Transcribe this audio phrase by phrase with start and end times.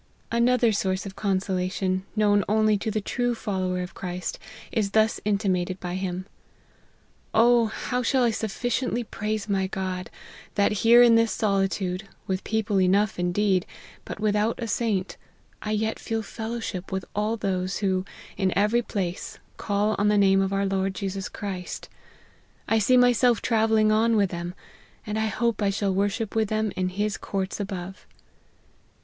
[0.31, 4.39] Another source of consolation, known only to the true follower of Christ,
[4.71, 6.25] is thus intimated by him:"
[7.35, 10.09] O how shall I sufficiently praise my God,
[10.55, 13.63] that here in this solitude, with people enough, indeed,
[14.03, 15.17] but with out a saint,
[15.61, 18.03] I yet feel fellowship with all those who,
[18.37, 21.89] in eyeiy place, call on the name of our Lord Jesus Christ.
[22.67, 24.55] I see myself travelling on with them,
[25.05, 28.07] and I hope I shall worship with them in His courts above